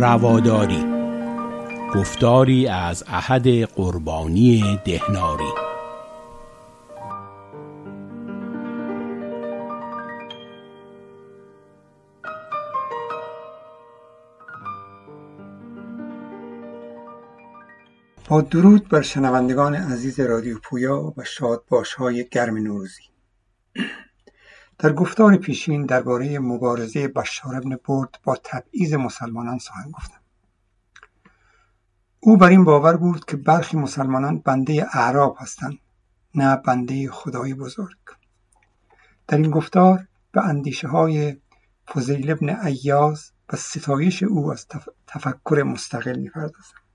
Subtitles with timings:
[0.00, 0.84] رواداری.
[1.94, 5.52] گفتاری از احد قربانی دهناری.
[18.28, 23.02] با درود بر شنوندگان عزیز رادیو پویا و شادباش های گرم نوروزی.
[24.78, 30.20] در گفتار پیشین درباره مبارزه بشار ابن برد با تبعیض مسلمانان سخن گفتم.
[32.20, 35.78] او بر این باور بود که برخی مسلمانان بنده اعراب هستند
[36.34, 37.96] نه بنده خدای بزرگ.
[39.28, 41.36] در این گفتار به اندیشه های
[41.86, 44.66] فضیل ابن ایاز و ستایش او از
[45.06, 46.87] تفکر مستقل می‌پردازم.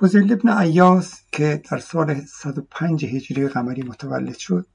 [0.00, 4.66] فضیل ابن عیاز که در سال 105 هجری قمری متولد شد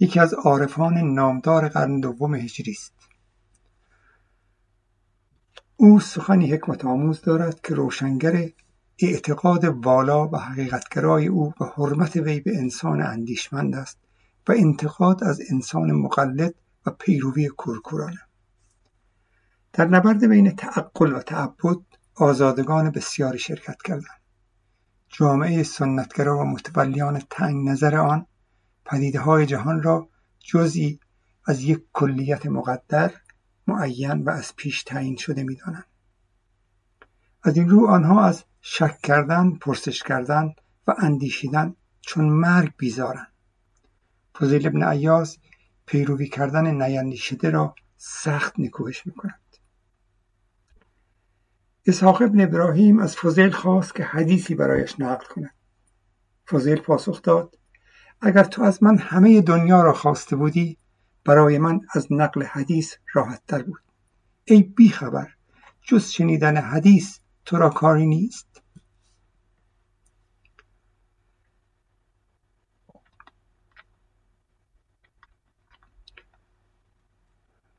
[0.00, 2.92] یکی از عارفان نامدار قرن دوم هجری است.
[5.76, 8.48] او سخنی حکمت آموز دارد که روشنگر
[8.98, 13.98] اعتقاد والا و حقیقتگرای او و حرمت وی به انسان اندیشمند است
[14.48, 16.54] و انتقاد از انسان مقلد
[16.86, 18.20] و پیروی کورکورانه.
[19.72, 21.78] در نبرد بین تعقل و تعبد
[22.14, 24.27] آزادگان بسیاری شرکت کردند.
[25.08, 28.26] جامعه سنتگرا و متولیان تنگ نظر آن
[29.14, 30.08] های جهان را
[30.40, 31.00] جزئی
[31.46, 33.12] از یک کلیت مقدر
[33.66, 35.86] معین و از پیش تعیین شده می‌دانند.
[37.42, 40.54] از این رو آنها از شک کردن پرسش کردن
[40.86, 43.32] و اندیشیدن چون مرگ بیزارند.
[44.38, 45.38] فضیل ابن عیاز
[45.86, 49.47] پیروی کردن نیندیشیده را سخت نکوهش می‌کند.
[51.88, 55.54] اسحاق ابن ابراهیم از فضیل خواست که حدیثی برایش نقل کند.
[56.50, 57.58] فضیل پاسخ داد
[58.20, 60.78] اگر تو از من همه دنیا را خواسته بودی
[61.24, 63.82] برای من از نقل حدیث راحت تر بود.
[64.44, 65.28] ای بی خبر
[65.82, 68.62] جز شنیدن حدیث تو را کاری نیست.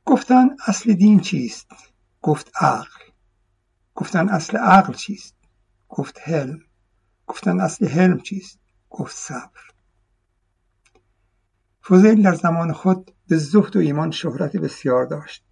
[0.05, 1.67] گفتن اصل دین چیست؟
[2.21, 2.98] گفت عقل.
[3.99, 5.35] گفتن اصل عقل چیست؟
[5.89, 6.59] گفت حلم.
[7.27, 9.61] گفتن اصل حلم چیست؟ گفت صبر.
[11.83, 15.45] فضیل در زمان خود به زهد و ایمان شهرت بسیار داشت.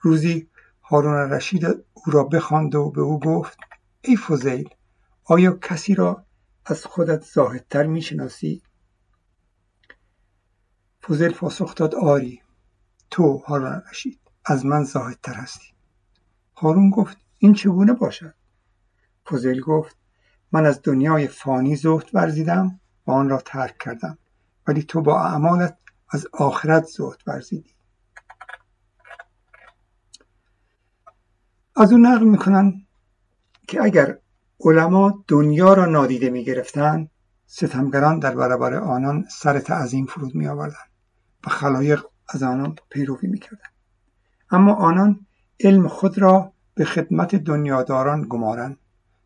[0.00, 0.48] روزی
[0.82, 3.58] هارون رشید او را بخواند و به او گفت
[4.00, 4.68] ای فضیل
[5.24, 6.26] آیا کسی را
[6.64, 8.62] از خودت زاهدتر می‌شناسی؟
[11.02, 12.42] فضیل پاسخ داد آری
[13.10, 15.74] تو هارون رشید از من زاهدتر هستی.
[16.56, 18.34] هارون گفت این چگونه باشد؟
[19.30, 19.96] فضیل گفت
[20.52, 24.18] من از دنیای فانی زهد ورزیدم و آن را ترک کردم
[24.66, 27.74] ولی تو با اعمالت از آخرت زهد ورزیدی.
[31.76, 32.86] از او نقل می‌کنن
[33.68, 34.18] که اگر
[34.60, 37.10] علما دنیا را نادیده می‌گرفتند
[37.46, 40.86] ستمگران در برابر آنان سر تعظیم فرود می آوردن
[41.46, 43.72] و خلایق از آنان پیروی می‌کردند.
[44.50, 45.26] اما آنان
[45.60, 48.76] علم خود را به خدمت دنیاداران گمارند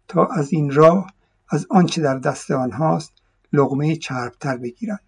[0.08, 1.14] تا از این راه
[1.48, 3.12] از آنچه در دست آنهاست
[3.52, 5.00] لقمه چربتر بگیرند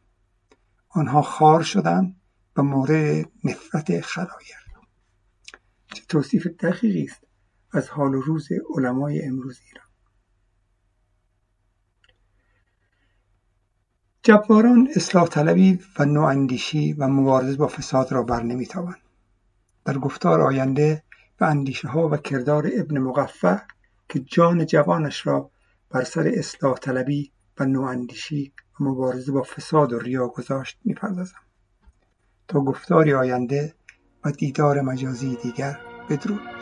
[0.89, 2.17] آنها خار شدند
[2.57, 4.63] و مورد نفرت خلایر
[5.95, 7.21] چه توصیف دقیقی است
[7.73, 9.87] از حال و روز علمای امروز ایران.
[14.23, 19.01] جباران اصلاح طلبی و نواندیشی و مبارزه با فساد را بر نمیتابند
[19.85, 21.03] در گفتار آینده
[21.41, 23.59] اندیشه ها و کردار ابن مقفع
[24.09, 25.51] که جان جوانش را
[25.91, 31.41] بر سر اصلاح طلبی و نواندیشی و مبارزه با فساد و ریا گذاشت می‌پردازم.
[32.49, 33.75] تا گفتاری آینده
[34.25, 36.62] و دیدار مجازی دیگر بدرود.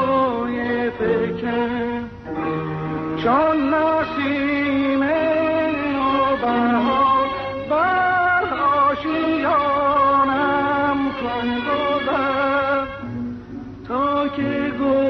[14.27, 15.00] και εγώ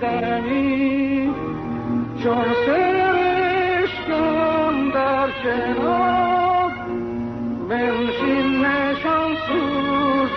[0.00, 1.30] بنشیندنی
[2.22, 4.10] چون سرشکم
[4.94, 6.72] در کنار
[7.68, 10.36] بنشین نشان سوز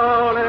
[0.00, 0.47] Oh.